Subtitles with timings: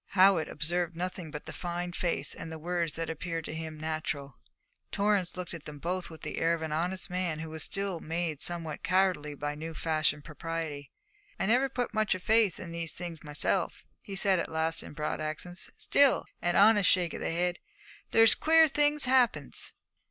[0.15, 4.39] Howitt observed nothing but the fine face and the words that appeared to him natural.
[4.91, 7.99] Torrance looked at them both with the air of an honest man who was still
[7.99, 10.89] made somewhat cowardly by new fashioned propriety.
[11.39, 14.81] 'I never put much o' my faith in these things myself,' he said at last
[14.81, 17.59] in broad accents, 'still,' an honest shake of the head
[18.09, 19.71] 'there's queer things happens.'